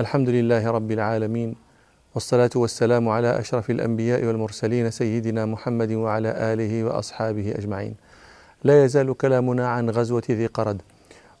الحمد 0.00 0.28
لله 0.28 0.70
رب 0.70 0.90
العالمين 0.90 1.54
والصلاة 2.14 2.50
والسلام 2.56 3.08
على 3.08 3.38
أشرف 3.38 3.70
الأنبياء 3.70 4.24
والمرسلين 4.24 4.90
سيدنا 4.90 5.46
محمد 5.46 5.92
وعلى 5.92 6.28
آله 6.52 6.84
وأصحابه 6.84 7.54
أجمعين 7.58 7.94
لا 8.64 8.84
يزال 8.84 9.16
كلامنا 9.16 9.68
عن 9.68 9.90
غزوة 9.90 10.22
ذي 10.30 10.46
قرد 10.46 10.82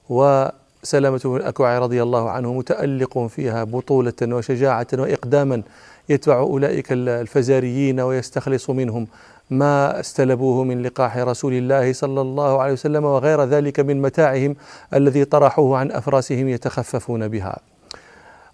وسلامة 0.08 1.20
بن 1.24 1.36
الأكوع 1.36 1.78
رضي 1.78 2.02
الله 2.02 2.30
عنه 2.30 2.52
متألق 2.54 3.26
فيها 3.26 3.64
بطولة 3.64 4.20
وشجاعة 4.22 4.86
وإقداما 4.92 5.62
يتبع 6.08 6.38
أولئك 6.38 6.92
الفزاريين 6.92 8.00
ويستخلص 8.00 8.70
منهم 8.70 9.06
ما 9.50 10.00
استلبوه 10.00 10.64
من 10.64 10.82
لقاح 10.82 11.16
رسول 11.16 11.52
الله 11.52 11.92
صلى 11.92 12.20
الله 12.20 12.62
عليه 12.62 12.72
وسلم 12.72 13.04
وغير 13.04 13.44
ذلك 13.44 13.80
من 13.80 14.02
متاعهم 14.02 14.56
الذي 14.94 15.24
طرحوه 15.24 15.78
عن 15.78 15.92
أفراسهم 15.92 16.48
يتخففون 16.48 17.28
بها. 17.28 17.58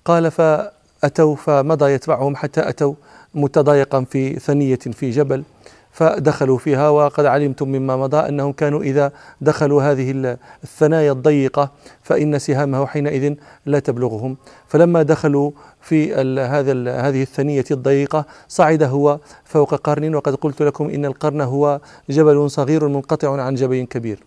قال 0.07 0.31
فأتوا 0.31 1.37
فمضى 1.37 1.93
يتبعهم 1.93 2.37
حتى 2.37 2.69
أتوا 2.69 2.95
متضايقا 3.35 4.05
في 4.05 4.39
ثنية 4.39 4.77
في 4.77 5.11
جبل 5.11 5.45
فدخلوا 5.93 6.59
فيها 6.59 6.89
وقد 6.89 7.27
علمتم 7.27 7.69
مما 7.69 7.97
مضى 7.97 8.17
أنهم 8.17 8.53
كانوا 8.53 8.83
إذا 8.83 9.13
دخلوا 9.41 9.83
هذه 9.83 10.37
الثنايا 10.65 11.13
الضيقة 11.13 11.71
فإن 12.03 12.39
سهامه 12.39 12.87
حينئذ 12.87 13.35
لا 13.67 13.79
تبلغهم. 13.79 14.37
فلما 14.69 15.03
دخلوا 15.03 15.51
في 15.81 16.15
هذا 16.41 16.73
هذه 17.09 17.23
الثنية 17.23 17.65
الضيقة 17.71 18.25
صعد 18.49 18.83
هو 18.83 19.19
فوق 19.45 19.75
قرن 19.75 20.15
وقد 20.15 20.35
قلت 20.35 20.63
لكم 20.63 20.91
إن 20.91 21.05
القرن 21.05 21.41
هو 21.41 21.81
جبل 22.11 22.51
صغير 22.51 22.89
منقطع 22.89 23.43
عن 23.43 23.55
جبل 23.55 23.87
كبير. 23.91 24.19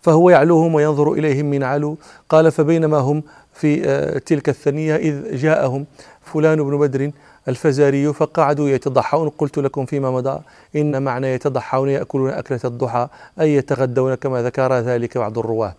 فهو 0.00 0.30
يعلوهم 0.30 0.74
وينظر 0.74 1.12
إليهم 1.12 1.46
من 1.46 1.62
علو. 1.62 1.96
قال 2.28 2.52
فبينما 2.52 2.98
هم 2.98 3.22
في 3.60 3.88
آه، 3.88 4.18
تلك 4.18 4.48
الثنية 4.48 4.96
إذ 4.96 5.36
جاءهم 5.36 5.86
فلان 6.24 6.62
بن 6.62 6.78
بدر 6.78 7.10
الفزاري 7.48 8.12
فقعدوا 8.12 8.68
يتضحون 8.68 9.28
قلت 9.28 9.58
لكم 9.58 9.86
فيما 9.86 10.10
مضى. 10.10 10.40
إن 10.76 11.02
معنى 11.02 11.26
يتضحون 11.32 11.88
يأكلون 11.88 12.30
أكلة 12.30 12.60
الضحى 12.64 13.08
أي 13.40 13.54
يتغدون 13.54 14.14
كما 14.14 14.42
ذكر 14.42 14.78
ذلك 14.78 15.18
بعض 15.18 15.38
الرواة. 15.38 15.74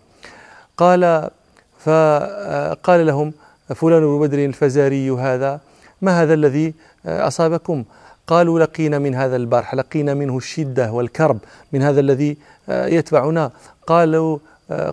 قال 0.76 1.30
فقال 1.78 3.06
لهم 3.06 3.32
فلان 3.74 4.00
بن 4.00 4.20
بدر 4.20 4.44
الفزاري 4.44 5.10
هذا 5.10 5.60
ما 6.02 6.22
هذا 6.22 6.34
الذي 6.34 6.74
أصابكم؟ 7.06 7.84
قالوا 8.26 8.60
لقينا 8.60 8.98
من 8.98 9.14
هذا 9.14 9.36
البارح 9.36 9.74
لقينا 9.74 10.14
منه 10.14 10.36
الشدة 10.36 10.92
والكرب 10.92 11.38
من 11.72 11.82
هذا 11.82 12.00
الذي 12.00 12.36
يتبعنا. 12.68 13.50
قالوا 13.86 14.38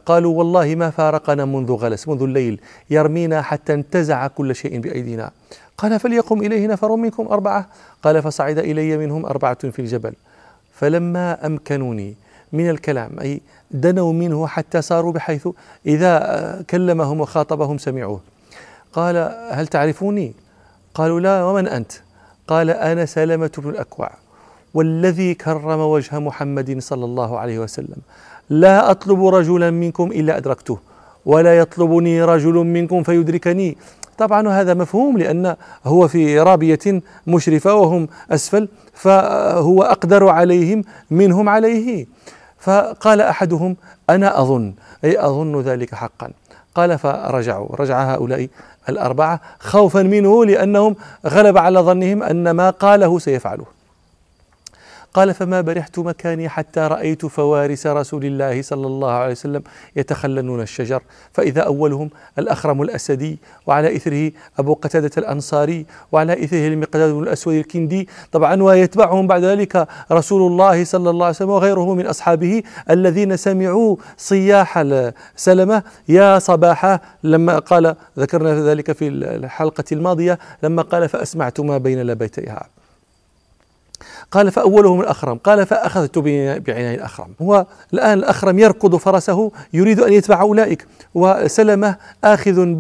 قالوا 0.06 0.38
والله 0.38 0.76
ما 0.76 0.90
فارقنا 0.90 1.46
منذ 1.46 1.72
غلس 1.72 2.08
منذ 2.08 2.24
الليل 2.24 2.62
يرمينا 2.90 3.42
حتى 3.42 3.74
انتزع 3.74 4.28
كل 4.28 4.56
شيء 4.56 4.80
بأيدينا. 4.80 5.32
قال 5.78 6.00
فليقم 6.00 6.42
إليه 6.42 6.68
نفر 6.68 6.96
منكم 6.96 7.28
أربعة؟ 7.28 7.68
قال 8.04 8.22
فصعد 8.22 8.58
إلي 8.58 8.98
منهم 8.98 9.26
أربعة 9.26 9.70
في 9.70 9.80
الجبل. 9.80 10.14
فلما 10.74 11.46
أمكنوني 11.46 12.16
من 12.54 12.70
الكلام 12.70 13.20
أي 13.20 13.42
دنوا 13.72 14.14
منه 14.14 14.48
حتى 14.48 14.82
صاروا 14.82 15.12
بحيث 15.12 15.48
إذا 15.86 16.66
كلمهم 16.70 17.22
وخاطبهم 17.22 17.78
سمعوه. 17.78 18.22
قال 18.94 19.16
هل 19.52 19.68
تعرفوني؟ 19.68 20.34
قالوا 20.94 21.20
لا 21.20 21.44
ومن 21.44 21.68
أنت؟ 21.68 21.92
قال 22.48 22.70
أنا 22.70 23.06
سلمة 23.06 23.52
بن 23.58 23.70
الأكوع 23.70 24.12
والذي 24.74 25.34
كرم 25.34 25.80
وجه 25.80 26.20
محمد 26.20 26.80
صلى 26.80 27.06
الله 27.06 27.40
عليه 27.40 27.60
وسلم. 27.60 27.98
لا 28.50 28.92
أطلب 28.92 29.26
رجلا 29.26 29.72
منكم 29.72 30.12
إلا 30.12 30.38
أدركته 30.38 30.80
ولا 31.26 31.58
يطلبني 31.58 32.24
رجل 32.24 32.54
منكم 32.54 33.04
فيدركني. 33.04 33.78
طبعا 34.18 34.50
هذا 34.50 34.74
مفهوم 34.74 35.18
لأن 35.18 35.56
هو 35.86 36.08
في 36.08 36.40
رابية 36.40 37.02
مشرفة 37.28 37.74
وهم 37.76 38.08
أسفل 38.32 38.68
فهو 38.94 39.84
أقدر 39.84 40.28
عليهم 40.28 40.84
منهم 41.12 41.50
عليه. 41.50 42.06
فقال 42.60 43.22
أحدهم 43.22 43.76
أنا 44.10 44.42
أظن 44.42 44.74
أي 45.04 45.26
أظن 45.26 45.62
ذلك 45.62 45.96
حقا. 45.96 46.32
قال 46.76 47.00
فرجعوا 47.00 47.76
رجع 47.76 48.14
هؤلاء 48.14 48.48
الأربعة 48.90 49.42
خوفا 49.60 50.04
منه 50.04 50.46
لأنهم 50.46 50.96
غلب 51.28 51.58
على 51.58 51.80
ظنهم 51.80 52.24
أن 52.24 52.52
ما 52.52 52.70
قاله 52.70 53.20
سيفعله. 53.20 53.75
قال 55.16 55.34
فما 55.34 55.62
برحت 55.62 56.00
مكاني 56.00 56.50
حتى 56.50 56.80
رأيت 56.80 57.26
فوارس 57.26 57.88
رسول 57.88 58.26
الله 58.26 58.62
صلى 58.62 58.88
الله 58.88 59.12
عليه 59.12 59.32
وسلم 59.32 59.64
يتخللون 59.96 60.62
الشجر. 60.62 61.02
فإذا 61.34 61.62
أولهم 61.62 62.10
الأخرم 62.40 62.82
الأسدي 62.82 63.40
وعلى 63.68 63.96
إثره 63.96 64.32
أبو 64.60 64.74
قتادة 64.74 65.12
الأنصاري 65.18 65.86
وعلى 66.12 66.44
إثره 66.44 66.68
المقداد 66.68 67.12
بن 67.12 67.24
الأسود 67.24 67.54
الكندي. 67.54 68.10
طبعا 68.32 68.64
ويتبعهم 68.64 69.28
بعد 69.28 69.44
ذلك 69.44 69.88
رسول 70.12 70.52
الله 70.52 70.84
صلى 70.84 71.10
الله 71.10 71.26
عليه 71.26 71.36
وسلم 71.36 71.50
وغيره 71.50 71.94
من 71.94 72.06
أصحابه 72.06 72.64
الذين 72.90 73.38
سمعوا 73.38 73.96
صياح 74.18 74.86
سلمة 75.36 75.84
يا 76.10 76.40
صباحا 76.40 77.00
لما 77.24 77.60
قال 77.60 77.96
ذكرنا 78.20 78.70
ذلك 78.70 78.92
في 78.92 79.08
الحلقة 79.08 79.84
الماضية. 79.92 80.40
لما 80.64 80.82
قال 80.82 81.10
فأسمعت 81.10 81.60
ما 81.60 81.78
بين 81.78 82.02
لبيتيها. 82.02 82.68
قال 84.32 84.52
فأولهم 84.52 85.02
الأخرم. 85.02 85.38
قال 85.38 85.66
فأخذت 85.66 86.18
بعناي 86.18 86.96
الأخرم. 86.96 87.28
هو 87.42 87.66
الآن 87.94 88.18
الأخرم 88.18 88.60
يركض 88.60 88.96
فرسه 88.96 89.52
يريد 89.74 90.00
أن 90.00 90.14
يتبع 90.14 90.42
أولئك. 90.42 90.86
وسلمة 91.16 91.96
آخذ 92.24 92.76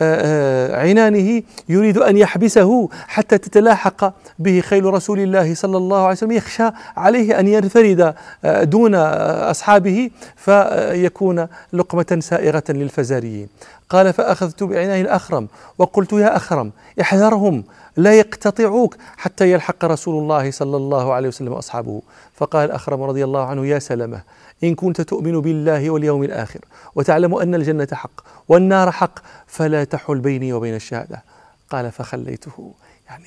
بعنانه 0.00 1.42
يريد 1.68 1.98
أن 1.98 2.16
يحبسه 2.16 2.88
حتى 3.08 3.38
تتلاحق 3.38 4.14
به 4.38 4.60
خيل 4.60 4.84
رسول 4.84 5.20
الله 5.20 5.54
صلى 5.54 5.76
الله 5.76 6.02
عليه 6.02 6.12
وسلم. 6.12 6.32
يخشى 6.32 6.70
عليه 6.96 7.40
أن 7.40 7.48
ينفرد 7.48 8.14
دون 8.44 8.94
أصحابه 8.94 10.10
فيكون 10.36 11.46
لقمة 11.72 12.18
سائغة 12.20 12.64
للفزاريين. 12.68 13.48
قال 13.90 14.12
فأخذت 14.12 14.62
بعناي 14.62 15.00
الأخرم. 15.00 15.48
وقلت 15.78 16.12
يا 16.12 16.36
أخرم 16.36 16.72
احذرهم 17.00 17.64
لا 17.96 18.12
يقتطعوك 18.18 18.96
حتى 19.16 19.52
يلحق 19.52 19.84
رسول 19.84 20.22
الله 20.22 20.50
صلى 20.50 20.76
الله 20.76 21.12
عليه 21.12 21.28
وسلم 21.28 21.52
واصحابه 21.52 22.02
فقال 22.34 22.70
اخرم 22.70 23.02
رضي 23.02 23.24
الله 23.24 23.46
عنه 23.46 23.66
يا 23.66 23.78
سلمة 23.78 24.22
إن 24.64 24.74
كنت 24.74 25.00
تؤمن 25.00 25.40
بالله 25.40 25.90
واليوم 25.90 26.22
الآخر 26.22 26.60
وتعلم 26.94 27.34
أن 27.34 27.54
الجنة 27.54 27.88
حق 27.92 28.20
والنار 28.48 28.90
حق 28.90 29.18
فلا 29.46 29.84
تحل 29.84 30.18
بيني 30.18 30.52
وبين 30.52 30.74
الشهادة. 30.74 31.22
قال 31.70 31.92
فخليته. 31.92 32.72
يعني 33.08 33.26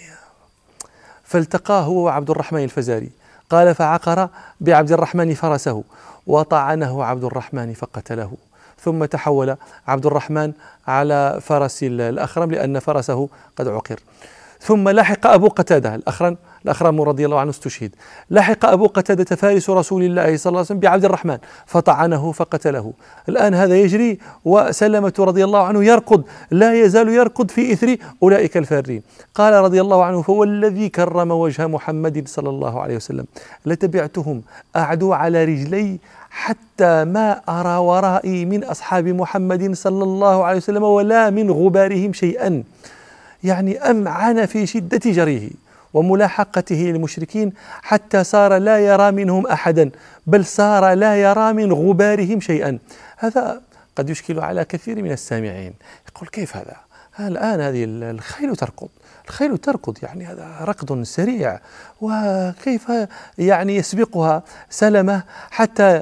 فالتقاه 1.24 1.82
هو 1.82 2.06
وعبد 2.06 2.30
الرحمن 2.30 2.64
الفزاري. 2.64 3.10
قال 3.50 3.76
فعقر 3.76 4.30
بعبد 4.62 4.92
الرحمن 4.92 5.34
فرسه 5.34 5.84
وطعنه 6.28 7.04
عبد 7.04 7.24
الرحمن 7.24 7.74
فقتله. 7.74 8.38
ثم 8.84 9.06
تحول 9.06 9.56
عبد 9.88 10.06
الرحمن 10.06 10.52
على 10.88 11.40
فرس 11.42 11.84
الأخرم 11.84 12.52
لأن 12.52 12.80
فرسه 12.80 13.30
قد 13.58 13.68
عقر. 13.68 14.00
ثم 14.62 14.90
لحق 14.90 15.28
أبو 15.28 15.48
قتادة 15.48 15.96
الأخرم 15.96 16.38
الأخرم 16.66 17.02
رضي 17.02 17.26
الله 17.26 17.40
عنه 17.40 17.50
استشهد. 17.50 17.96
لحق 18.30 18.66
أبو 18.66 18.88
قتادة 18.88 19.36
فارس 19.36 19.70
رسول 19.70 20.04
الله 20.04 20.38
صلى 20.38 20.50
الله 20.50 20.60
عليه 20.60 20.66
وسلم 20.66 20.80
بعبد 20.80 21.06
الرحمن 21.06 21.38
فطعنه 21.66 22.32
فقتله. 22.32 22.94
الآن 23.30 23.54
هذا 23.54 23.76
يجري 23.76 24.20
وسلمة 24.46 25.14
رضي 25.20 25.44
الله 25.44 25.64
عنه 25.64 25.84
يركض 25.84 26.24
لا 26.52 26.82
يزال 26.82 27.10
يركض 27.10 27.50
في 27.50 27.74
إثر 27.74 27.98
أولئك 28.24 28.58
الفارين. 28.58 29.02
قال 29.36 29.54
رضي 29.54 29.82
الله 29.82 30.04
عنه 30.04 30.22
فوالذي 30.22 30.90
كرم 30.90 31.32
وجه 31.32 31.68
محمد 31.68 32.28
صلى 32.28 32.50
الله 32.50 32.82
عليه 32.82 32.96
وسلم. 32.96 33.26
لتبعتهم 33.66 34.42
أعدو 34.76 35.14
على 35.14 35.46
رجلي 35.46 36.00
حتى 36.32 37.04
ما 37.04 37.42
أرى 37.50 37.78
ورائي 37.78 38.46
من 38.46 38.64
أصحاب 38.64 39.08
محمد 39.08 39.74
صلى 39.74 40.04
الله 40.04 40.46
عليه 40.46 40.58
وسلم 40.58 40.84
ولا 40.84 41.30
من 41.30 41.52
غبارهم 41.52 42.14
شيئا. 42.14 42.64
يعني 43.44 43.78
أمعن 43.80 44.46
في 44.46 44.66
شدة 44.66 45.02
جريه 45.06 45.50
وملاحقته 45.94 46.76
للمشركين 46.76 47.54
حتى 47.82 48.24
صار 48.24 48.58
لا 48.58 48.80
يرى 48.80 49.12
منهم 49.12 49.48
أحدا 49.48 49.92
بل 50.28 50.46
صار 50.46 50.94
لا 50.94 51.16
يرى 51.22 51.54
من 51.54 51.74
غبارهم 51.74 52.40
شيئا. 52.40 52.80
هذا 53.18 53.62
قد 53.96 54.10
يشكل 54.10 54.40
على 54.40 54.66
كثير 54.66 55.02
من 55.02 55.12
السامعين. 55.12 55.74
يقول 56.10 56.30
كيف 56.30 56.58
هذا؟ 56.58 56.91
الآن 57.20 57.62
هذه 57.62 57.84
الخيل 57.88 58.56
تركض. 58.56 58.88
الخيل 59.28 59.58
تركض 59.58 59.98
يعني 60.04 60.26
هذا 60.26 60.58
ركض 60.62 61.04
سريع. 61.04 61.60
وكيف 62.02 62.92
يعني 63.38 63.76
يسبقها 63.76 64.44
سلمة 64.70 65.24
حتى 65.52 66.02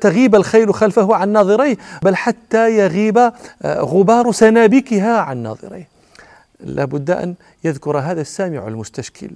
تغيب 0.00 0.34
الخيل 0.34 0.74
خلفه 0.74 1.16
عن 1.16 1.28
ناظريه 1.28 1.76
بل 2.02 2.16
حتى 2.16 2.76
يغيب 2.78 3.32
غبار 3.64 4.32
سنابكها 4.32 5.18
عن 5.18 5.36
ناظريه. 5.42 5.88
لابد 6.60 7.10
أن 7.10 7.34
يذكر 7.64 7.98
هذا 7.98 8.20
السامع 8.20 8.68
المستشكل. 8.68 9.30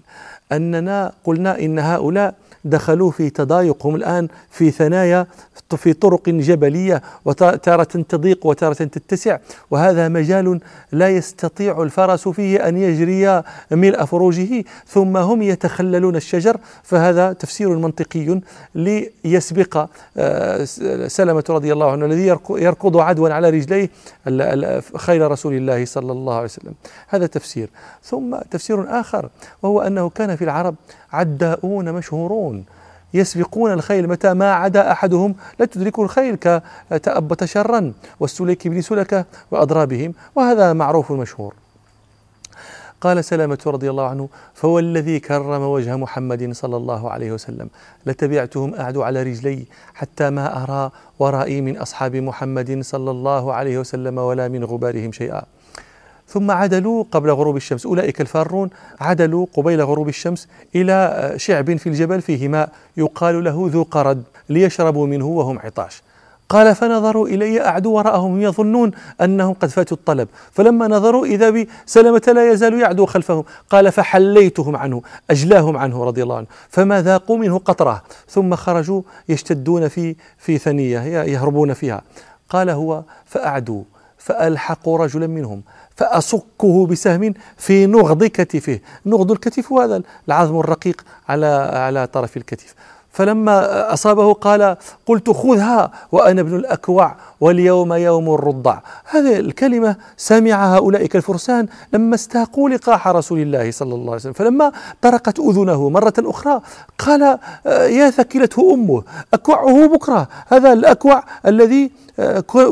أننا 0.52 1.12
قلنا 1.24 1.58
إن 1.58 1.78
هؤلاء 1.78 2.34
دخلوا 2.64 3.10
في 3.10 3.30
تضايق 3.30 3.86
هم 3.86 3.94
الآن 3.94 4.28
في 4.50 4.70
ثنايا 4.70 5.26
في 5.76 5.92
طرق 5.92 6.28
جبلية 6.28 7.02
وتارة 7.24 8.04
تضيق 8.08 8.46
وتارة 8.46 8.74
تتسع. 8.74 9.38
وهذا 9.70 10.08
مجال 10.08 10.60
لا 10.92 11.08
يستطيع 11.08 11.82
الفرس 11.82 12.28
فيه 12.28 12.68
أن 12.68 12.76
يجري 12.76 13.42
ملء 13.70 14.04
فروجه 14.04 14.64
ثم 14.86 15.16
هم 15.16 15.42
يتخللون 15.42 16.16
الشجر. 16.16 16.56
فهذا 16.82 17.32
تفسير 17.32 17.68
منطقي 17.68 18.40
ليسبق 18.74 19.86
آه، 20.16 20.64
سلمة 21.06 21.44
رضي 21.50 21.72
الله 21.72 21.92
عنه 21.92 22.06
الذي 22.06 22.26
يركض 22.50 22.96
عدوا 22.96 23.28
على 23.28 23.50
رجليه 23.50 23.90
خيل 24.96 25.30
رسول 25.30 25.54
الله 25.54 25.84
صلى 25.84 26.12
الله 26.12 26.34
عليه 26.34 26.44
وسلم. 26.44 26.74
هذا 27.08 27.26
تفسير. 27.26 27.68
ثم 28.02 28.36
تفسير 28.50 29.00
آخر 29.00 29.28
وهو 29.62 29.80
أنه 29.80 30.08
كان 30.08 30.36
في 30.36 30.44
العرب 30.44 30.74
عداؤون 31.12 31.92
مشهورون. 31.92 32.53
يسبقون. 33.14 33.72
الخيل 33.72 34.08
متى 34.08 34.34
ما 34.34 34.52
عدا 34.52 34.92
أحدهم. 34.92 35.34
لا 35.58 35.66
تدركه 35.66 36.02
الخيل 36.02 36.34
كتأبت 36.34 37.44
شرا. 37.44 37.92
والسليك 38.20 38.68
بن 38.68 38.80
سلكة 38.80 39.24
وأضرابهم. 39.50 40.14
وهذا 40.34 40.72
معروف 40.72 41.12
مشهور. 41.12 41.54
قال 43.00 43.24
سلامة 43.24 43.58
رضي 43.66 43.90
الله 43.90 44.08
عنه 44.08 44.28
فهو 44.54 44.78
الذي 44.78 45.20
كرم 45.20 45.62
وجه 45.62 45.96
محمد 45.96 46.52
صلى 46.52 46.76
الله 46.76 47.10
عليه 47.10 47.32
وسلم. 47.32 47.68
لتبعتهم 48.06 48.74
أعد 48.74 48.96
على 48.96 49.22
رجلي 49.22 49.66
حتى 49.94 50.30
ما 50.30 50.62
أرى 50.62 50.90
ورائي 51.18 51.60
من 51.60 51.76
أصحاب 51.76 52.16
محمد 52.16 52.80
صلى 52.82 53.10
الله 53.10 53.52
عليه 53.52 53.78
وسلم 53.78 54.18
ولا 54.18 54.48
من 54.48 54.64
غبارهم 54.64 55.12
شيئا. 55.12 55.42
ثم 56.28 56.50
عدلوا 56.50 57.04
قبل 57.12 57.30
غروب 57.30 57.56
الشمس. 57.56 57.86
أولئك 57.86 58.20
الفارون 58.20 58.70
عدلوا 59.00 59.46
قبيل 59.54 59.82
غروب 59.82 60.08
الشمس 60.08 60.48
إلى 60.74 61.32
شعب 61.36 61.76
في 61.76 61.88
الجبل 61.88 62.20
فيه 62.20 62.48
ماء 62.48 62.70
يقال 62.96 63.44
له 63.44 63.70
ذو 63.72 63.82
قرد 63.82 64.22
ليشربوا 64.48 65.06
منه 65.06 65.26
وهم 65.26 65.58
عطاش. 65.58 66.02
قال 66.48 66.74
فنظروا 66.74 67.28
إلي 67.28 67.60
أعدوا 67.60 67.96
وراءهم 67.96 68.40
يظنون 68.40 68.90
أنهم 69.20 69.52
قد 69.52 69.68
فاتوا 69.68 69.96
الطلب. 69.96 70.28
فلما 70.52 70.88
نظروا 70.88 71.26
إذا 71.26 71.50
بي 71.50 71.68
سلمة 71.86 72.22
لا 72.26 72.52
يزال 72.52 72.80
يعدو 72.80 73.06
خلفهم. 73.06 73.44
قال 73.70 73.92
فحليتهم 73.92 74.76
عنه 74.76 75.02
أجلاهم 75.30 75.76
عنه 75.76 76.04
رضي 76.04 76.22
الله 76.22 76.36
عنه. 76.36 76.46
فما 76.68 77.02
ذاقوا 77.02 77.38
منه 77.38 77.58
قطرة. 77.58 78.02
ثم 78.28 78.54
خرجوا 78.54 79.02
يشتدون 79.28 79.88
في 79.88 80.16
في 80.38 80.58
ثنية 80.58 81.00
يهربون 81.22 81.72
فيها. 81.72 82.02
قال 82.48 82.70
هو 82.70 83.02
فأعدوا 83.26 83.82
فألحقوا 84.18 84.98
رجلا 84.98 85.26
منهم. 85.26 85.62
فأصكه 85.96 86.86
بسهم 86.86 87.34
في 87.56 87.86
نغض 87.86 88.24
كتفه. 88.24 88.80
نغض 89.06 89.30
الكتف 89.30 89.72
هذا 89.72 90.02
العظم 90.28 90.60
الرقيق 90.60 91.04
على 91.28 91.46
على 91.72 92.06
طرف 92.06 92.36
الكتف. 92.36 92.74
فلما 93.12 93.92
أصابه 93.92 94.32
قال 94.32 94.76
قلت 95.06 95.30
خذها 95.30 95.90
وأنا 96.12 96.40
ابن 96.40 96.56
الأكوع. 96.56 97.16
واليوم 97.44 97.92
يوم 97.92 98.34
الرضع. 98.34 98.78
هذه 99.10 99.36
الكلمة 99.36 99.96
سمعها 100.16 100.78
أولئك 100.78 101.16
الفرسان 101.16 101.66
لما 101.92 102.14
استاقوا 102.14 102.70
لقاح 102.70 103.08
رسول 103.08 103.38
الله 103.38 103.70
صلى 103.70 103.94
الله 103.94 104.12
عليه 104.12 104.20
وسلم. 104.20 104.32
فلما 104.32 104.72
طرقت 105.02 105.40
أذنه 105.40 105.88
مرة 105.88 106.14
أخرى 106.18 106.60
قال 106.98 107.38
يا 108.00 108.10
ثكلته 108.10 108.74
أمه 108.74 109.02
أكوعه 109.34 109.86
بكرة 109.86 110.28
هذا 110.48 110.72
الأكوع 110.72 111.22
الذي 111.46 111.90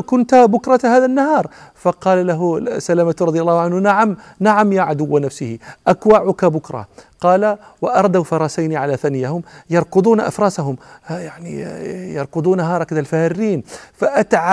كنت 0.06 0.34
بكرة 0.34 0.80
هذا 0.84 1.04
النهار. 1.04 1.46
فقال 1.74 2.26
له 2.26 2.68
سلمة 2.78 3.14
رضي 3.20 3.40
الله 3.40 3.60
عنه 3.60 3.78
نعم 3.78 4.16
نعم 4.40 4.72
يا 4.72 4.82
عدو 4.82 5.18
نفسه 5.18 5.58
أكوعك 5.86 6.44
بكرة. 6.44 6.86
قال 7.20 7.56
وأردوا 7.82 8.24
فرسين 8.24 8.76
على 8.76 8.96
ثنيهم 8.96 9.42
يركضون 9.70 10.20
أفراسهم. 10.20 10.76
يعني 11.10 11.60
يركضونها 12.14 12.78
ركض 12.78 12.96
الفارين. 12.96 13.62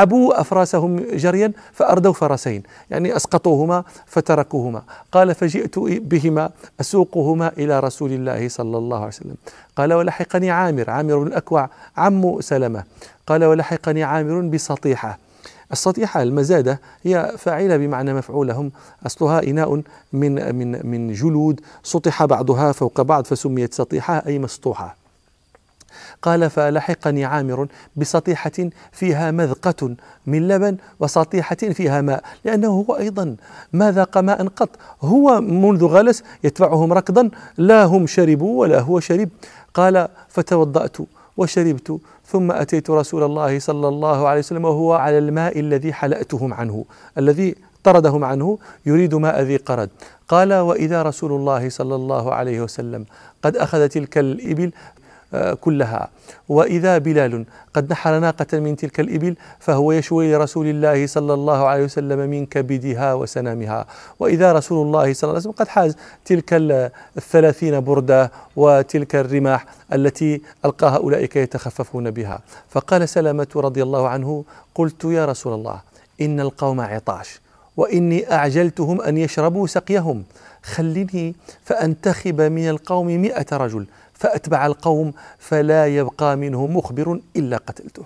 فأتعبوا 0.10 0.42
أفراسهم 0.42 1.00
جريا 1.14 1.54
فأردوا 1.74 2.14
فرسين 2.14 2.64
يعني 2.90 3.16
أسقطوهما 3.16 3.84
فتركوهما. 4.06 4.82
قال 5.12 5.36
فجئت 5.36 5.80
بهما 5.80 6.50
أسوقهما 6.82 7.52
إلى 7.58 7.80
رسول 7.80 8.12
الله 8.12 8.50
صلى 8.50 8.78
الله 8.78 8.98
عليه 8.98 9.08
وسلم. 9.08 9.36
قال 9.76 9.94
ولحقني 9.94 10.52
عامر 10.52 10.90
عامر 10.90 11.20
بن 11.20 11.28
الأكوع 11.28 11.70
عم 11.98 12.42
سلمة. 12.42 12.84
قال 13.28 13.44
ولحقني 13.44 14.04
عامر 14.04 14.42
بسطيحة. 14.42 15.18
السطيحة 15.72 16.22
المزادة 16.22 16.80
هي 17.04 17.34
فاعلة 17.38 17.78
بمعنى 17.78 18.14
مفعولهم. 18.14 18.72
أصلها 19.06 19.44
إناء 19.44 19.82
من 20.14 20.56
من 20.56 20.88
من 20.88 21.14
جلود 21.14 21.62
سطح 21.84 22.26
بعضها 22.26 22.72
فوق 22.72 23.02
بعض 23.02 23.26
فسميت 23.26 23.74
سطيحة 23.74 24.24
أي 24.28 24.40
مسطوحة. 24.40 24.99
قال 26.22 26.50
فلحقني 26.50 27.26
عامر 27.26 27.68
بسطيحة 27.96 28.70
فيها 28.92 29.32
مذقة 29.32 29.96
من 30.28 30.48
لبن 30.48 30.78
وسطيحة 31.00 31.56
فيها 31.56 32.02
ماء 32.02 32.24
لأنه 32.46 32.68
هو 32.68 32.98
أيضا 32.98 33.36
ما 33.74 33.92
ذاق 33.92 34.18
ماء 34.18 34.48
قط 34.48 34.70
هو 35.02 35.42
منذ 35.42 35.86
غلس 35.86 36.24
يتبعهم 36.44 36.94
ركضا 36.94 37.30
لا 37.58 37.84
هم 37.84 38.08
شربوا 38.08 38.62
ولا 38.62 38.80
هو 38.80 39.00
شرب 39.00 39.30
قال 39.74 40.08
فتوضأت 40.30 40.98
وشربت 41.38 42.00
ثم 42.26 42.52
أتيت 42.52 42.90
رسول 42.90 43.24
الله 43.24 43.60
صلى 43.60 43.88
الله 43.88 44.28
عليه 44.28 44.40
وسلم 44.40 44.66
وهو 44.66 44.94
على 44.94 45.18
الماء 45.18 45.60
الذي 45.60 45.94
حلأتهم 45.94 46.54
عنه 46.54 46.86
الذي 47.18 47.56
طردهم 47.84 48.24
عنه 48.24 48.58
يريد 48.86 49.16
ماء 49.16 49.42
ذي 49.42 49.58
قرد. 49.58 49.90
قال 50.28 50.54
وإذا 50.54 51.04
رسول 51.04 51.32
الله 51.32 51.70
صلى 51.70 51.96
الله 51.96 52.34
عليه 52.34 52.62
وسلم 52.62 53.06
قد 53.44 53.58
أخذ 53.58 53.88
تلك 53.88 54.18
الإبل 54.18 54.72
كلها. 55.62 56.10
وإذا 56.50 56.98
بلال 56.98 57.46
قد 57.74 57.92
نحر 57.92 58.20
ناقة 58.20 58.60
من 58.60 58.76
تلك 58.76 59.00
الإبل 59.00 59.36
فهو 59.60 59.92
يشوي 59.92 60.34
لرسول 60.34 60.68
الله 60.68 61.08
صلى 61.08 61.34
الله 61.34 61.68
عليه 61.68 61.84
وسلم 61.84 62.30
من 62.30 62.46
كبدها 62.46 63.14
وسنامها. 63.14 63.86
وإذا 64.20 64.54
رسول 64.54 64.88
الله 64.88 65.14
صلى 65.14 65.24
الله 65.24 65.40
عليه 65.40 65.50
وسلم 65.50 65.52
قد 65.52 65.68
حاز 65.68 65.96
تلك 66.26 66.54
الثلاثين 67.18 67.80
بردة 67.80 68.32
وتلك 68.56 69.16
الرماح 69.16 69.66
التي 69.94 70.42
ألقاها 70.66 70.98
أولئك 70.98 71.36
يتخففون 71.36 72.12
بها. 72.12 72.40
فقال 72.70 73.10
سلامة 73.10 73.48
رضي 73.56 73.84
الله 73.84 74.08
عنه 74.08 74.44
قلت 74.76 75.04
يا 75.04 75.26
رسول 75.26 75.54
الله 75.54 75.82
إن 76.22 76.40
القوم 76.40 76.82
عطاش 76.82 77.42
وإني 77.78 78.34
أعجلتهم 78.34 79.02
أن 79.02 79.18
يشربوا 79.18 79.68
سقيهم. 79.68 80.24
خلني 80.64 81.36
فأنتخب 81.64 82.42
من 82.42 82.70
القوم 82.70 83.08
مئة 83.08 83.58
رجل 83.58 83.88
فأتبع 84.14 84.66
القوم 84.66 85.14
فلا 85.38 85.88
يبقى 85.88 86.38
منه 86.38 86.68
مخبر 86.68 87.20
إلا 87.36 87.58
قتلته. 87.58 88.04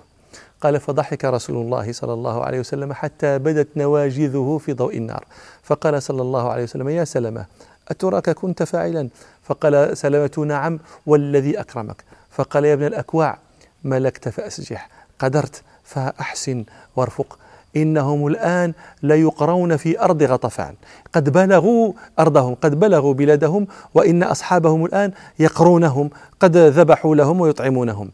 قال 0.60 0.80
فضحك 0.80 1.24
رسول 1.24 1.56
الله 1.56 1.92
صلى 1.92 2.12
الله 2.12 2.44
عليه 2.44 2.60
وسلم 2.60 2.92
حتى 2.92 3.38
بدت 3.38 3.68
نواجذه 3.76 4.60
في 4.64 4.72
ضوء 4.72 4.96
النار. 4.96 5.24
فقال 5.62 6.02
صلى 6.02 6.22
الله 6.22 6.50
عليه 6.50 6.62
وسلم 6.62 6.88
يا 6.88 7.04
سلمة 7.04 7.46
أتراك 7.88 8.30
كنت 8.30 8.62
فاعلا؟ 8.62 9.08
فقال 9.42 9.98
سلمة 9.98 10.44
نعم 10.46 10.78
والذي 11.06 11.60
أكرمك. 11.60 12.04
فقال 12.30 12.64
يا 12.64 12.74
ابن 12.74 12.86
الأكواع 12.86 13.38
ملكت 13.84 14.28
فأسجح 14.28 14.88
قدرت 15.18 15.62
فأحسن 15.84 16.64
وارفق. 16.96 17.38
إنهم 17.76 18.26
الآن 18.26 18.72
ليقرون 19.02 19.76
في 19.76 20.00
أرض 20.00 20.22
غطفان. 20.22 20.74
قد 21.12 21.30
بلغوا 21.30 21.92
أرضهم 22.18 22.54
قد 22.54 22.80
بلغوا 22.80 23.14
بلادهم 23.14 23.66
وإن 23.94 24.22
أصحابهم 24.22 24.84
الآن 24.84 25.12
يقرونهم 25.38 26.10
قد 26.40 26.56
ذبحوا 26.56 27.16
لهم 27.16 27.40
ويطعمونهم. 27.40 28.10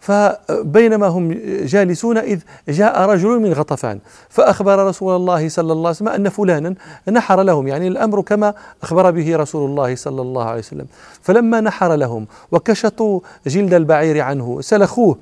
فبينما 0.00 1.06
هم 1.06 1.32
جالسون 1.64 2.18
إذ 2.18 2.40
جاء 2.68 3.00
رجل 3.00 3.28
من 3.28 3.52
غطفان 3.52 3.98
فأخبر 4.28 4.86
رسول 4.86 5.16
الله 5.16 5.48
صلى 5.48 5.72
الله 5.72 5.88
عليه 5.88 5.96
وسلم 5.96 6.08
أن 6.08 6.28
فلانا 6.28 6.74
نحر 7.08 7.42
لهم 7.42 7.68
يعني 7.68 7.88
الأمر 7.88 8.20
كما 8.20 8.54
أخبر 8.82 9.10
به 9.10 9.36
رسول 9.36 9.70
الله 9.70 9.94
صلى 9.94 10.22
الله 10.22 10.44
عليه 10.44 10.58
وسلم. 10.58 10.86
فلما 11.22 11.60
نحر 11.60 11.94
لهم 11.94 12.26
وكشطوا 12.52 13.20
جلد 13.46 13.74
البعير 13.74 14.20
عنه 14.20 14.60
سلخوه. 14.60 15.16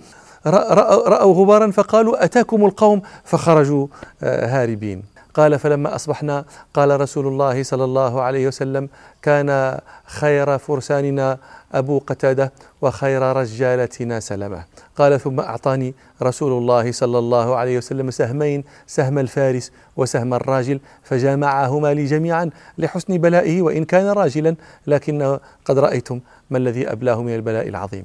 رأوا 0.47 1.35
غبارا 1.35 1.71
فقالوا 1.71 2.25
أتاكم 2.25 2.67
القوم 2.67 3.03
فخرجوا 3.25 3.87
آه، 4.23 4.47
هاربين. 4.47 5.13
قال 5.35 5.59
فلما 5.59 5.95
أصبحنا 5.95 6.45
قال 6.75 7.01
رسول 7.01 7.27
الله 7.27 7.63
صلى 7.63 7.85
الله 7.85 8.23
عليه 8.23 8.47
وسلم 8.47 8.89
كان 9.23 9.79
خير 10.07 10.59
فرساننا 10.59 11.39
أبو 11.75 11.99
قتادة 11.99 12.53
وخير 12.83 13.23
رجالتنا 13.23 14.21
سلمة. 14.21 14.65
قال 14.97 15.21
ثم 15.21 15.41
أعطاني 15.41 15.95
رسول 16.23 16.53
الله 16.53 16.93
صلى 16.93 17.19
الله 17.19 17.57
عليه 17.57 17.79
وسلم 17.79 18.11
سهمين 18.11 18.65
سهم 18.87 19.19
الفارس 19.19 19.73
وسهم 19.97 20.35
الراجل 20.35 20.81
فجامعهما 21.03 21.95
لي 21.95 22.05
جميعا 22.05 22.51
لحسن 22.79 23.19
بلائه 23.19 23.63
وإن 23.63 23.85
كان 23.85 24.07
راجلا 24.07 24.57
لكن 24.87 25.39
قد 25.65 25.79
رأيتم 25.79 26.21
ما 26.51 26.59
الذي 26.59 26.93
أبلاه 26.93 27.23
من 27.23 27.35
البلاء 27.35 27.69
العظيم. 27.69 28.05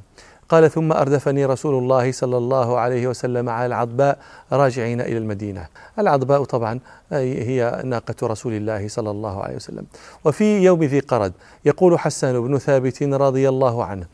قال 0.49 0.71
ثم 0.71 0.91
أردفني 0.91 1.45
رسول 1.45 1.83
الله 1.83 2.11
صلى 2.11 2.37
الله 2.37 2.79
عليه 2.79 3.07
وسلم 3.07 3.49
على 3.49 3.65
العضباء 3.65 4.17
راجعين 4.51 5.01
إلى 5.01 5.17
المدينة. 5.17 5.67
العضباء 5.99 6.43
طبعا 6.43 6.79
هي 7.11 7.81
ناقة 7.85 8.27
رسول 8.27 8.53
الله 8.53 8.87
صلى 8.87 9.11
الله 9.11 9.43
عليه 9.43 9.55
وسلم. 9.55 9.85
وفي 10.25 10.63
يوم 10.63 10.83
ذي 10.83 10.99
قرد 10.99 11.33
يقول 11.65 11.99
حسان 11.99 12.41
بن 12.47 12.57
ثابت 12.57 13.03
رضي 13.03 13.49
الله 13.49 13.85
عنه 13.85 14.05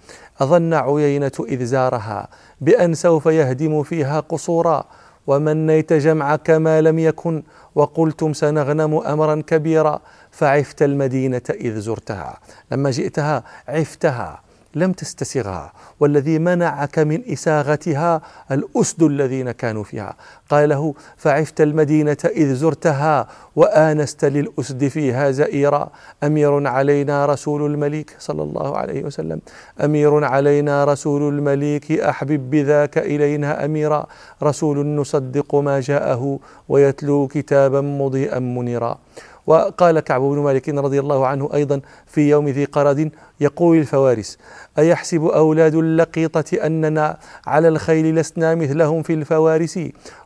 أظن 0.42 0.74
عيينة 0.74 1.32
إذ 1.40 1.66
زارها 1.66 2.28
بأن 2.62 2.94
سوف 2.94 3.26
يهدم 3.26 3.84
فيها 3.84 4.20
قصورا 4.20 4.84
ومنيت 5.28 5.94
جمعك 5.94 6.50
ما 6.50 6.82
لم 6.82 7.00
يكن 7.00 7.44
وقلتم 7.76 8.34
سنغنم 8.34 8.96
أمرا 8.96 9.44
كبيرا 9.48 10.00
فعفت 10.32 10.82
المدينة 10.82 11.42
إذ 11.50 11.80
زرتها. 11.80 12.40
لما 12.72 12.92
جئتها 12.92 13.44
عفتها. 13.68 14.42
لم 14.76 14.92
تستسغها 14.92 15.74
والذي 16.00 16.40
منعك 16.40 17.00
من 17.00 17.22
إساغتها 17.28 18.22
الأسد 18.52 19.04
الذين 19.04 19.52
كانوا 19.52 19.84
فيها. 19.84 20.16
قال 20.50 20.70
له 20.70 20.94
فعفت 21.18 21.62
المدينة 21.62 22.18
إذ 22.26 22.54
زرتها 22.54 23.28
وآنست 23.56 24.26
للأسد 24.26 24.88
فيها 24.88 25.32
زئيرا 25.32 25.90
أمير 26.24 26.68
علينا 26.68 27.26
رسول 27.26 27.72
المليك 27.72 28.16
صلى 28.20 28.44
الله 28.44 28.78
عليه 28.78 29.04
وسلم. 29.04 29.42
أمير 29.84 30.24
علينا 30.24 30.86
رسول 30.86 31.34
المليك 31.34 31.92
أحبب 31.92 32.50
بذاك 32.50 32.98
إلينا 32.98 33.66
أميرا. 33.66 34.06
رسول 34.44 34.88
نصدق 34.88 35.56
ما 35.56 35.80
جاءه 35.80 36.40
ويتلو 36.70 37.28
كتابا 37.28 37.82
مضيئا 37.82 38.40
منيرا. 38.40 38.98
وقال 39.48 40.00
كعب 40.00 40.22
بن 40.22 40.38
مالك 40.38 40.70
رضي 40.70 41.00
الله 41.00 41.28
عنه 41.28 41.50
أيضا 41.54 41.82
في 42.08 42.30
يوم 42.30 42.50
ذي 42.50 42.66
قرد 42.66 43.12
يقول 43.40 43.78
الفوارس 43.78 44.38
أيحسب 44.80 45.26
أولاد 45.26 45.76
اللقيطة 45.76 46.58
أننا 46.66 47.18
على 47.48 47.68
الخيل 47.68 48.16
لسنا 48.16 48.56
مثلهم 48.56 49.04
في 49.04 49.14
الفوارس؟ 49.14 49.80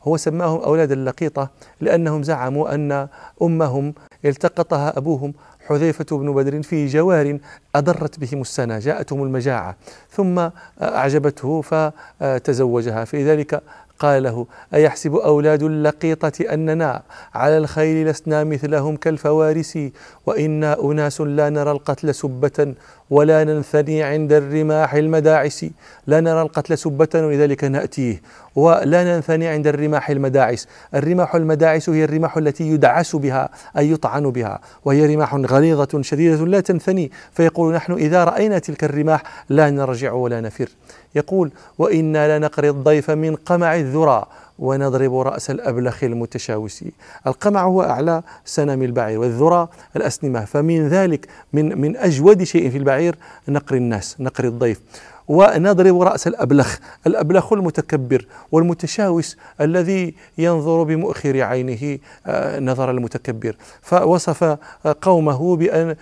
هو 0.04 0.18
سماهم 0.18 0.62
أولاد 0.62 0.92
اللقيطة 0.92 1.50
لأنهم 1.82 2.24
زعموا 2.24 2.76
أن 2.76 3.08
أمهم 3.42 3.94
التقطها 4.26 4.98
أبوهم 4.98 5.34
حذيفة 5.68 6.18
بن 6.18 6.34
بدر 6.34 6.62
في 6.62 6.86
جوار 6.86 7.38
أضرت 7.76 8.20
بهم 8.20 8.42
السنة 8.42 8.80
جاءتهم 8.80 9.24
المجاعة 9.24 9.76
ثم 10.12 10.50
أعجبته 10.82 11.62
فتزوجها 11.62 13.06
في 13.06 13.32
ذلك 13.32 13.62
قال 14.00 14.24
له 14.24 14.48
أيحسب 14.74 15.16
أولاد 15.16 15.64
اللقيطة 15.64 16.54
أننا 16.54 17.04
على 17.34 17.58
الخيل 17.58 18.08
لسنا 18.08 18.44
مثلهم 18.44 18.96
كالفوارس 18.98 19.80
وإنا 20.26 20.82
أناس 20.84 21.22
لا 21.22 21.50
نرى 21.50 21.72
القتل 21.72 22.16
سبة 22.16 22.74
ولا 23.10 23.44
ننثني 23.44 24.04
عند 24.04 24.34
الرماح 24.34 24.94
المداعس. 24.94 25.66
لا 26.08 26.20
نرى 26.20 26.42
القتل 26.42 26.78
سبة 26.78 27.10
ولذلك 27.16 27.64
نأتيه 27.64 28.22
ولا 28.56 29.04
ننثني 29.04 29.48
عند 29.48 29.68
الرماح 29.68 30.10
المداعس. 30.10 30.68
الرماح 30.96 31.36
المداعس 31.36 31.90
هي 31.90 32.04
الرماح 32.04 32.38
التي 32.38 32.64
يدعس 32.64 33.16
بها 33.16 33.50
أي 33.78 33.92
يطعن 33.92 34.32
بها. 34.32 34.60
وهي 34.86 35.16
رماح 35.16 35.36
غليظة 35.36 36.02
شديدة 36.02 36.46
لا 36.46 36.60
تنثني. 36.60 37.12
فيقول 37.34 37.74
نحن 37.74 37.94
إذا 37.94 38.24
رأينا 38.24 38.60
تلك 38.60 38.84
الرماح 38.84 39.24
لا 39.50 39.70
نرجع 39.70 40.12
ولا 40.12 40.42
نفر. 40.42 40.70
يقول 41.16 41.52
وإنا 41.78 42.38
لنقري 42.38 42.70
الضيف 42.70 43.12
من 43.12 43.36
قمع 43.36 43.76
الذرى. 43.76 44.26
ونضرب 44.60 45.16
رأس 45.18 45.50
الأبلخ 45.50 46.04
المتشاوس. 46.04 46.84
القمع 47.28 47.64
هو 47.64 47.84
أعلى 47.84 48.24
سنم 48.46 48.84
البعير 48.84 49.20
والذرى 49.20 49.68
الأسنمة. 49.96 50.46
فمن 50.46 50.88
ذلك 50.88 51.28
من 51.54 51.82
من 51.82 51.98
أجود 51.98 52.44
شيء 52.44 52.70
في 52.70 52.78
البعير 52.78 53.16
نقر 53.48 53.76
الناس 53.76 54.16
نقر 54.20 54.44
الضيف. 54.44 54.82
ونضرب 55.28 56.02
رأس 56.02 56.28
الأبلخ 56.28 56.78
الأبلخ 57.08 57.54
المتكبر 57.54 58.26
والمتشاوس 58.52 59.38
الذي 59.62 60.16
ينظر 60.38 60.84
بمؤخر 60.84 61.42
عينه 61.42 62.00
آه، 62.28 62.60
نظر 62.60 62.92
المتكبر. 62.92 63.56
فوصف 63.82 64.58
قومه 65.02 65.56
بأن 65.56 65.96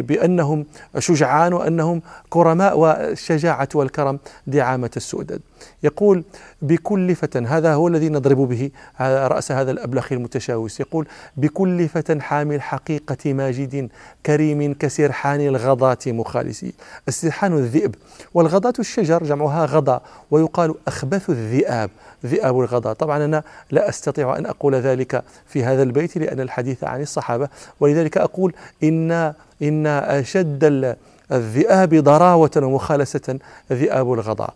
بأنهم 0.00 0.66
شجعان 0.98 1.52
وأنهم 1.52 2.02
كرماء 2.30 2.78
والشجاعة 2.78 3.68
والكرم 3.74 4.18
دعامة 4.46 4.90
السؤدد. 4.96 5.40
يقول 5.82 6.24
بكل 6.62 7.14
فتى 7.14 7.38
هذا 7.38 7.74
هو 7.74 7.88
الذي 7.88 8.08
نضرب 8.08 8.48
به 8.48 8.70
رأس 9.00 9.52
هذا 9.52 9.70
الأبلخ 9.70 10.12
المتشاوس 10.12 10.80
يقول 10.80 11.06
بكل 11.36 11.88
فتى 11.88 12.20
حامل 12.20 12.62
حقيقة 12.62 13.32
ماجد 13.32 13.88
كريم 14.26 14.74
كسرحان 14.74 15.40
الغضاة 15.40 15.98
مخالسي. 16.06 16.72
السرحان 17.08 17.52
الذئب 17.52 17.94
والغضاة 18.34 18.74
الشجر 18.78 19.22
جمعها 19.22 19.64
غضا 19.64 20.00
ويقال 20.30 20.74
أخبث 20.88 21.30
الذئاب 21.30 21.90
ذئاب 22.26 22.60
الغضا. 22.60 22.92
طبعا 22.92 23.24
أنا 23.24 23.42
لا 23.70 23.88
أستطيع 23.88 24.38
أن 24.38 24.46
أقول 24.46 24.74
ذلك 24.74 25.24
في 25.46 25.64
هذا 25.64 25.82
البيت 25.82 26.18
لأن 26.18 26.40
الحديث 26.40 26.84
عن 26.84 27.00
الصحابة. 27.00 27.48
ولذلك 27.80 28.18
أقول 28.18 28.54
إن 28.82 29.32
إن 29.62 29.86
أشد 29.86 30.96
الذئاب 31.32 31.94
ضراوة 31.94 32.50
ومخالسة 32.56 33.38
ذئاب 33.72 34.12
الغضاء 34.12 34.54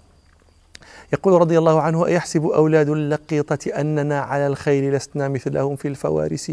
يقول 1.12 1.40
رضي 1.40 1.58
الله 1.58 1.80
عنه 1.80 2.06
أيحسب 2.06 2.46
أولاد 2.46 2.88
اللقيطة 2.88 3.70
أننا 3.70 4.20
على 4.20 4.46
الخيل 4.46 4.92
لسنا 4.92 5.28
مثلهم 5.28 5.76
في 5.76 5.88
الفوارس؟ 5.88 6.52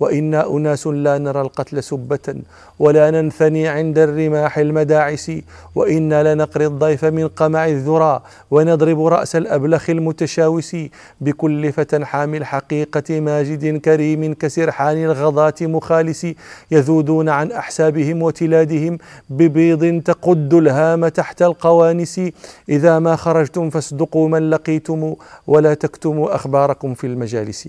وإنا 0.00 0.50
أناس 0.50 0.86
لا 0.86 1.18
نرى 1.18 1.40
القتل 1.40 1.82
سبة 1.82 2.34
ولا 2.78 3.10
ننثني 3.10 3.68
عند 3.68 3.98
الرماح 3.98 4.58
المداعس. 4.58 5.32
وإنا 5.74 6.34
لنقري 6.34 6.66
الضيف 6.66 7.04
من 7.04 7.28
قمع 7.28 7.66
الذرى 7.66 8.22
ونضرب 8.50 9.06
رأس 9.06 9.36
الأبلخ 9.36 9.90
المتشاوس. 9.90 10.76
بكل 11.20 11.72
فتى 11.72 12.04
حامل 12.04 12.44
حقيقة 12.44 13.20
ماجد 13.20 13.80
كريم 13.80 14.34
كسرحان 14.34 15.04
الغضاة 15.04 15.54
مخالس. 15.60 16.26
يذودون 16.70 17.28
عن 17.28 17.52
أحسابهم 17.52 18.22
وتلادهم 18.22 18.98
ببيض 19.30 20.02
تقد 20.02 20.54
الهام 20.54 21.08
تحت 21.08 21.42
القوانس. 21.42 22.20
إذا 22.68 22.98
ما 22.98 23.16
خرجتم 23.16 23.70
فاسدوا 23.70 23.93
تصدقوا 23.94 24.28
من 24.28 24.50
لقيتم 24.50 25.14
ولا 25.46 25.74
تكتموا 25.74 26.34
أخباركم 26.34 26.94
في 26.94 27.06
المجالس. 27.06 27.68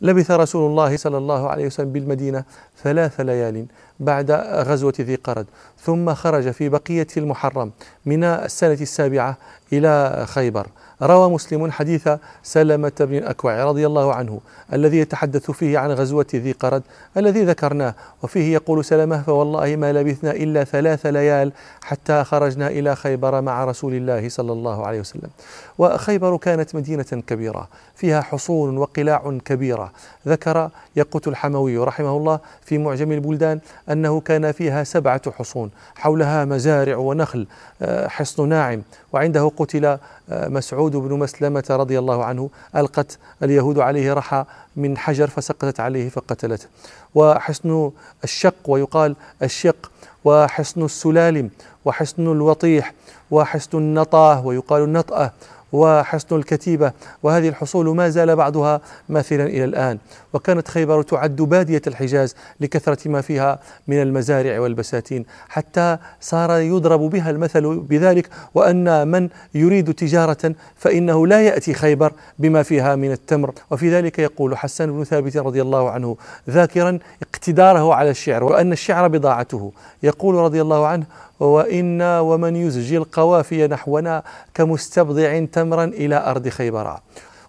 لبث 0.00 0.30
رسول 0.30 0.70
الله 0.70 0.96
صلى 0.96 1.18
الله 1.18 1.48
عليه 1.48 1.66
وسلم 1.66 1.92
بالمدينة 1.92 2.44
ثلاث 2.82 3.20
ليال 3.20 3.66
بعد 4.00 4.30
غزوة 4.68 4.94
ذي 5.00 5.14
قرد 5.14 5.46
ثم 5.80 6.14
خرج 6.14 6.50
في 6.50 6.68
بقية 6.68 7.06
المحرم 7.16 7.70
من 8.06 8.24
السنة 8.24 8.72
السابعة 8.72 9.36
إلى 9.72 10.24
خيبر. 10.26 10.66
روى 11.02 11.30
مسلم 11.30 11.70
حديث 11.70 12.08
سلمة 12.42 12.92
بن 13.00 13.14
الأكوع 13.14 13.64
رضي 13.64 13.86
الله 13.86 14.14
عنه 14.14 14.40
الذي 14.72 14.98
يتحدث 14.98 15.50
فيه 15.50 15.78
عن 15.78 15.90
غزوة 15.90 16.26
ذي 16.34 16.52
قرد 16.52 16.82
الذي 17.16 17.44
ذكرناه 17.44 17.94
وفيه 18.22 18.54
يقول 18.54 18.84
سلمة 18.84 19.22
فوالله 19.22 19.76
ما 19.76 19.92
لبثنا 19.92 20.30
إلا 20.30 20.64
ثلاث 20.64 21.06
ليال 21.06 21.52
حتى 21.82 22.24
خرجنا 22.24 22.68
إلى 22.68 22.96
خيبر 22.96 23.40
مع 23.40 23.64
رسول 23.64 23.94
الله 23.94 24.28
صلى 24.28 24.52
الله 24.52 24.86
عليه 24.86 25.00
وسلم. 25.00 25.30
وخيبر 25.78 26.36
كانت 26.36 26.74
مدينة 26.74 27.22
كبيرة 27.26 27.68
فيها 27.94 28.20
حصون 28.20 28.78
وقلاع 28.78 29.38
كبيرة 29.44 29.92
ذكر 30.28 30.70
يقوت 30.96 31.28
الحموي 31.28 31.78
رحمه 31.78 32.16
الله 32.16 32.40
في 32.64 32.71
معجم 32.78 33.12
البلدان 33.12 33.60
أنه 33.90 34.20
كان 34.20 34.52
فيها 34.52 34.84
سبعة 34.84 35.30
حصون 35.30 35.70
حولها 35.94 36.44
مزارع 36.44 36.96
ونخل 36.96 37.46
آه، 37.82 38.08
حصن 38.08 38.48
ناعم. 38.48 38.82
وعنده 39.12 39.52
قتل 39.56 39.84
آه، 39.86 39.98
مسعود 40.30 40.96
بن 40.96 41.18
مسلمة 41.18 41.64
رضي 41.70 41.98
الله 41.98 42.24
عنه 42.24 42.50
ألقت 42.76 43.18
اليهود 43.42 43.78
عليه 43.78 44.12
رحى 44.12 44.44
من 44.76 44.98
حجر 44.98 45.26
فسقطت 45.26 45.80
عليه 45.80 46.08
فقتلته. 46.08 46.66
وحصن 47.14 47.90
الشق 48.24 48.54
ويقال 48.66 49.16
الشق 49.42 49.90
وحصن 50.24 50.84
السلالم 50.84 51.50
وحصن 51.84 52.32
الوطيح 52.32 52.94
وحصن 53.30 53.78
النطاه 53.78 54.46
ويقال 54.46 54.82
النطأة 54.82 55.32
وحصن 55.72 56.36
الكتيبة 56.36 56.92
وهذه 57.22 57.48
الحصول 57.48 57.96
ما 57.96 58.08
زال 58.08 58.36
بعضها 58.36 58.80
ماثلا 59.08 59.46
إلى 59.46 59.64
الآن. 59.64 59.98
وكانت 60.32 60.68
خيبر 60.68 61.02
تعد 61.02 61.36
بادية 61.36 61.82
الحجاز 61.86 62.34
لكثرة 62.60 63.08
ما 63.08 63.20
فيها 63.20 63.58
من 63.88 64.02
المزارع 64.02 64.60
والبساتين 64.60 65.24
حتى 65.48 65.98
صار 66.20 66.58
يضرب 66.58 67.00
بها 67.00 67.30
المثل 67.30 67.76
بذلك 67.80 68.28
وأن 68.54 69.08
من 69.08 69.28
يريد 69.54 69.94
تجارة 69.94 70.54
فإنه 70.76 71.26
لا 71.26 71.42
يأتي 71.42 71.74
خيبر 71.74 72.12
بما 72.38 72.62
فيها 72.62 72.96
من 72.96 73.12
التمر. 73.12 73.54
وفي 73.70 73.94
ذلك 73.94 74.18
يقول 74.18 74.56
حسان 74.56 74.92
بن 74.92 75.04
ثابت 75.04 75.36
رضي 75.36 75.62
الله 75.62 75.90
عنه 75.90 76.16
ذاكرا 76.50 76.98
اقتداره 77.22 77.94
على 77.94 78.10
الشعر 78.10 78.44
وأن 78.44 78.72
الشعر 78.72 79.08
بضاعته. 79.08 79.72
يقول 80.02 80.34
رضي 80.34 80.62
الله 80.62 80.86
عنه 80.86 81.04
وإنا 81.42 82.20
ومن 82.20 82.56
يزجي 82.56 82.96
القوافي 82.96 83.66
نحونا 83.66 84.22
كمستبضع 84.54 85.44
تمرا 85.44 85.84
إلى 85.84 86.16
أرض 86.26 86.48
خيبر. 86.48 87.00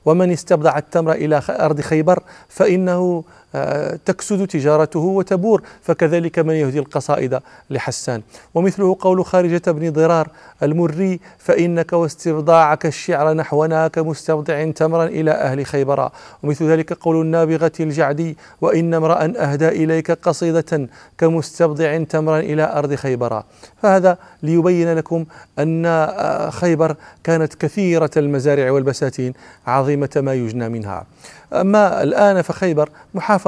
ومن 0.06 0.32
استبضع 0.32 0.78
التمر 0.78 1.12
إلى 1.12 1.42
أرض 1.50 1.82
خيبر 1.82 2.24
فإنه 2.50 3.24
تكسد 4.06 4.48
تجارته 4.48 5.00
وتبور 5.00 5.62
فكذلك 5.82 6.40
من 6.40 6.54
يهدي 6.54 6.80
القصائد 6.80 7.40
لحسان. 7.70 8.22
ومثله 8.54 8.98
قول 9.00 9.26
خارجة 9.26 9.72
بن 9.72 9.92
ضرار 9.92 10.28
المري 10.64 11.20
فإنك 11.38 11.94
واستبضاعك 11.94 12.86
الشعر 12.86 13.34
نحونا 13.34 13.88
كمستبضع 13.88 14.72
تمرا 14.72 15.06
إلى 15.06 15.32
أهل 15.32 15.66
خيبر. 15.66 16.10
ومثل 16.44 16.70
ذلك 16.70 16.94
قول 16.94 17.22
النابغة 17.22 17.72
الجعدي 17.80 18.38
وإن 18.62 18.94
امرأ 18.94 19.34
أهدى 19.38 19.68
إليك 19.68 20.12
قصيدة 20.12 20.88
كمستبضع 21.18 22.04
تمرا 22.04 22.40
إلى 22.40 22.74
أرض 22.74 22.96
خيبر. 22.96 23.44
فهذا 23.82 24.18
ليبين 24.44 24.94
لكم 24.94 25.26
أن 25.60 26.08
خيبر 26.52 26.96
كانت 27.24 27.54
كثيرة 27.54 28.12
المزارع 28.18 28.72
والبساتين 28.72 29.34
عظيمة 29.68 30.10
ما 30.16 30.34
يجنى 30.34 30.70
منها. 30.70 31.06
أما 31.54 32.04
الآن 32.04 32.42
فخيبر 32.42 32.90
محافظة 33.14 33.43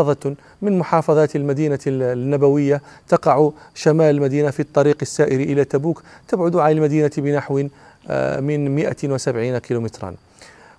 من 0.62 0.80
محافظات 0.80 1.36
المدينة 1.36 1.80
النبوية 1.88 2.82
تقع 3.08 3.50
شمال 3.76 4.16
المدينة 4.16 4.50
في 4.52 4.60
الطريق 4.60 4.98
السائر 5.02 5.40
إلى 5.40 5.66
تبوك 5.66 6.04
تبعد 6.28 6.56
عن 6.56 6.72
المدينة 6.72 7.12
بنحو 7.18 7.68
آه، 8.10 8.40
من 8.40 8.76
170 8.76 9.58
كيلومترا. 9.58 10.16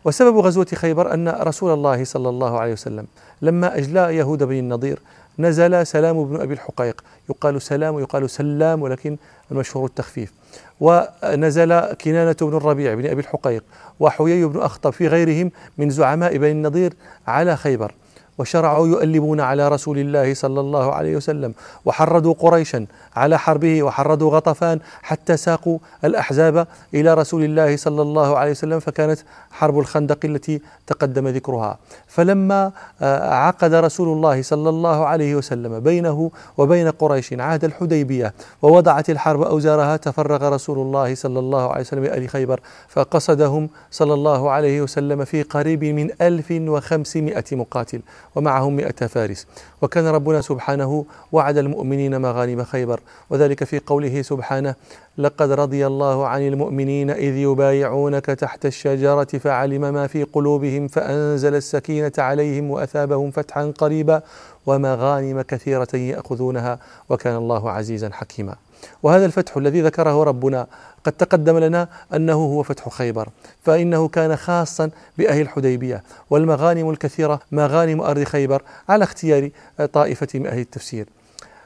وسبب 0.05 0.39
غزوة 0.39 0.67
خيبر 0.75 1.15
أن 1.15 1.29
رسول 1.29 1.75
الله 1.75 2.05
صلى 2.05 2.29
الله 2.29 2.59
عليه 2.59 2.73
وسلم 2.73 3.07
لما 3.43 3.79
أجلى 3.79 4.17
يهود 4.17 4.43
بن 4.43 4.59
النضير 4.59 4.99
نزل 5.39 5.87
سلام 5.87 6.25
بن 6.25 6.41
أبي 6.41 6.55
الحقيق. 6.55 7.05
يقال 7.31 7.63
سلام 7.63 7.95
ويقال 7.95 8.31
سلام 8.31 8.83
ولكن 8.83 9.17
المشهور 9.51 9.87
التخفيف. 9.87 10.33
ونزل 10.81 11.81
كنانة 11.81 12.37
بن 12.41 12.57
الربيع 12.57 12.95
بن 12.95 13.07
أبي 13.07 13.21
الحقيق 13.21 13.65
وحيي 14.01 14.45
بن 14.45 14.61
أخطب 14.61 14.91
في 14.91 15.09
غيرهم 15.09 15.51
من 15.79 15.91
زعماء 15.91 16.37
بني 16.37 16.53
النضير 16.53 16.93
على 17.27 17.57
خيبر. 17.57 17.95
وشرعوا 18.39 18.89
يؤلبون 18.89 19.41
على 19.41 19.69
رسول 19.69 19.99
الله 19.99 20.35
صلى 20.35 20.61
الله 20.61 20.93
عليه 20.93 21.17
وسلم 21.17 21.55
وحردوا 21.85 22.35
قريشا 22.39 22.87
على 23.17 23.39
حربه 23.39 23.83
وحردوا 23.83 24.31
غطفان 24.31 24.81
حتى 25.03 25.37
ساقوا 25.37 25.79
الأحزاب 26.05 26.67
إلى 26.95 27.15
رسول 27.15 27.45
الله 27.45 27.77
صلى 27.77 28.03
الله 28.03 28.39
عليه 28.39 28.51
وسلم 28.51 28.81
فكانت 28.81 29.21
حرب 29.51 29.79
الخندق 29.79 30.19
التي 30.25 30.61
تقدم 30.87 31.29
ذكرها. 31.29 31.79
فلما 32.07 32.73
آه، 33.03 33.35
عقد 33.35 33.75
رسول 33.75 34.09
الله 34.09 34.43
صلى 34.43 34.69
الله 34.69 35.07
عليه 35.07 35.35
وسلم 35.35 35.81
بينه 35.81 36.31
وبين 36.59 36.91
قريش 36.91 37.33
عهد 37.33 37.65
الحديبية 37.65 38.35
ووضعت 38.63 39.11
الحرب 39.11 39.43
أوزارها 39.43 39.97
تفرغ 39.97 40.49
رسول 40.49 40.79
الله 40.79 41.15
صلى 41.15 41.39
الله 41.39 41.71
عليه 41.71 41.81
وسلم 41.81 42.05
إلى 42.05 42.29
خيبر 42.29 42.61
فقصدهم 42.89 43.69
صلى 43.91 44.15
الله 44.15 44.51
عليه 44.51 44.83
وسلم 44.83 45.25
في 45.25 45.43
قريب 45.43 45.85
من 45.85 46.11
1500 46.21 47.45
مقاتل. 47.53 48.01
ومعهم 48.37 48.77
مئة 48.77 49.07
فارس. 49.07 49.47
وكان 49.83 50.07
ربنا 50.07 50.41
سبحانه 50.41 51.05
وعد 51.33 51.57
المؤمنين 51.59 52.21
مغانم 52.21 52.65
خيبر. 52.65 53.01
وذلك 53.31 53.65
في 53.65 53.79
قوله 53.79 54.23
سبحانه 54.23 54.75
لقد 55.19 55.51
رضي 55.51 55.87
الله 55.87 56.27
عن 56.27 56.49
المؤمنين 56.49 57.11
إذ 57.11 57.37
يبايعونك 57.37 58.27
تحت 58.27 58.67
الشجرة 58.67 59.25
فعلم 59.25 59.81
ما 59.81 60.07
في 60.07 60.23
قلوبهم 60.23 60.89
فأنزل 60.89 61.55
السكينة 61.55 62.13
عليهم 62.19 62.71
وأثابهم 62.71 63.31
فتحا 63.31 63.73
قريبا 63.79 64.23
ومغانم 64.67 65.43
كثيرة 65.43 65.97
يأخذونها. 65.97 66.79
وكان 67.09 67.37
الله 67.37 67.71
عزيزا 67.71 68.11
حكيما. 68.13 68.57
وهذا 69.03 69.27
الفتح 69.27 69.57
الذي 69.57 69.83
ذكره 69.83 70.25
ربنا 70.25 70.67
قد 71.05 71.13
تقدم 71.13 71.59
لنا 71.59 71.89
أنه 72.15 72.35
هو 72.35 72.63
فتح 72.63 72.89
خيبر 72.89 73.29
فإنه 73.63 74.09
كان 74.09 74.37
خاصا 74.37 74.91
بأهل 75.19 75.41
الحديبية 75.41 76.03
والمغانم 76.31 76.91
الكثيرة 76.91 77.41
مغانم 77.53 78.01
أرض 78.01 78.25
خيبر 78.25 78.63
على 78.89 79.05
اختيار 79.05 79.51
طائفة 79.93 80.29
من 80.35 80.47
أهل 80.47 80.59
التفسير. 80.59 81.07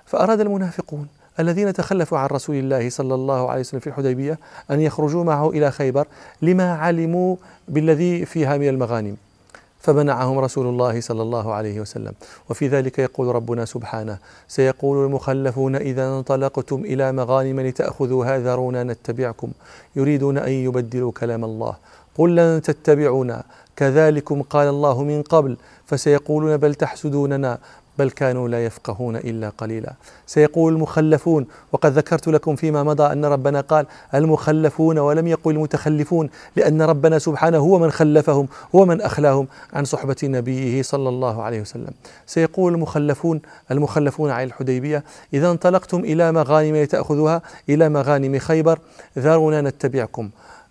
فأراد 0.07 0.41
المنافقون 0.41 1.09
الذين 1.41 1.73
تخلفوا 1.73 2.19
عن 2.19 2.27
رسول 2.27 2.57
الله 2.57 2.91
صلى 2.91 3.15
الله 3.15 3.50
عليه 3.50 3.61
وسلم 3.61 3.81
في 3.81 3.87
الحديبية 3.87 4.39
أن 4.71 4.81
يخرجوا 4.81 5.25
معه 5.25 5.50
إلى 5.50 5.71
خيبر 5.71 6.07
لما 6.43 6.75
علموا 6.75 7.37
بالذي 7.69 8.27
فيها 8.27 8.57
من 8.57 8.69
المغانم. 8.69 9.17
فمنعهم 9.81 10.39
رسول 10.39 10.67
الله 10.67 11.01
صلى 11.01 11.23
الله 11.23 11.53
عليه 11.53 11.81
وسلم. 11.81 12.13
وفي 12.51 12.69
ذلك 12.69 12.99
يقول 12.99 13.35
ربنا 13.35 13.65
سبحانه 13.65 14.19
سيقول 14.49 15.07
المخلفون 15.07 15.77
إذا 15.77 16.09
انطلقتم 16.09 16.81
إلى 16.85 17.13
مغانم 17.13 17.61
لتأخذوها 17.61 18.39
ذرونا 18.39 18.85
نتبعكم 18.85 19.51
يريدون 19.97 20.39
أن 20.39 20.53
يبدلوا 20.53 21.13
كلام 21.13 21.45
الله. 21.45 21.77
قل 22.19 22.37
لن 22.37 22.63
تتبعونا. 22.63 23.43
كذلكم 23.77 24.43
قال 24.43 24.69
الله 24.69 25.03
من 25.03 25.23
قبل 25.23 25.57
فسيقولون 25.87 26.57
بل 26.57 26.75
تحسدوننا. 26.75 27.59
بل 28.00 28.11
كانوا 28.11 28.49
لا 28.49 28.64
يفقهون 28.64 29.16
إلا 29.16 29.49
قليلا. 29.49 29.92
سيقول 30.26 30.73
المخلفون 30.73 31.47
وقد 31.72 31.92
ذكرت 31.92 32.29
لكم 32.29 32.57
فيما 32.57 32.83
مضى 32.83 33.12
أن 33.12 33.25
ربنا 33.25 33.61
قال 33.61 33.87
المخلفون 34.14 34.98
ولم 34.98 35.27
يقل 35.27 35.51
المتخلفون 35.55 36.31
لأن 36.57 36.83
ربنا 36.83 37.18
سبحانه 37.18 37.59
هو 37.59 37.79
من 37.79 37.90
خلفهم 37.90 38.48
هو 38.75 38.85
من 38.87 39.01
أخلاهم 39.01 39.46
عن 39.72 39.85
صحبة 39.85 40.16
نبيه 40.25 40.83
صلى 40.83 41.09
الله 41.09 41.42
عليه 41.42 41.61
وسلم. 41.61 41.92
سيقول 42.27 42.75
المخلفون 42.75 43.40
المخلفون 43.70 44.31
عن 44.31 44.44
الحديبية 44.44 45.05
إذا 45.35 45.51
انطلقتم 45.51 45.98
إلى 45.98 46.33
مغانم 46.33 46.77
لتأخذوها 46.77 47.42
إلى 47.68 47.88
مغانم 47.88 48.38
خيبر 48.38 48.79
ذرونا 49.18 49.61
نتبعكم. 49.61 50.31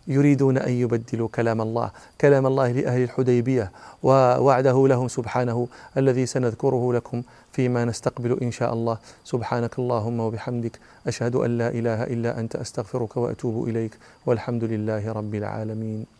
يريدون 0.09 0.57
أن 0.57 0.71
يبدلوا 0.71 1.27
كلام 1.27 1.61
الله، 1.61 1.91
كلام 2.21 2.45
الله 2.47 2.71
لأهل 2.71 3.03
الحديبية 3.03 3.71
ووعده 4.03 4.87
لهم 4.87 5.07
سبحانه 5.07 5.67
الذي 5.97 6.25
سنذكره 6.25 6.93
لكم 6.93 7.23
فيما 7.51 7.85
نستقبل 7.85 8.37
إن 8.41 8.51
شاء 8.51 8.73
الله، 8.73 8.97
سبحانك 9.23 9.79
اللهم 9.79 10.19
وبحمدك 10.19 10.79
أشهد 11.07 11.35
أن 11.35 11.57
لا 11.57 11.69
إله 11.69 12.03
إلا 12.03 12.39
أنت 12.39 12.55
أستغفرك 12.55 13.17
وأتوب 13.17 13.69
إليك 13.69 13.97
والحمد 14.25 14.63
لله 14.63 15.11
رب 15.11 15.35
العالمين. 15.35 16.18